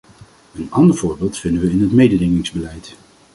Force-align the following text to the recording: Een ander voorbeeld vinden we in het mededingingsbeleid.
Een 0.55 0.71
ander 0.71 0.95
voorbeeld 0.97 1.37
vinden 1.37 1.61
we 1.61 1.69
in 1.71 1.81
het 1.81 1.91
mededingingsbeleid. 1.91 2.95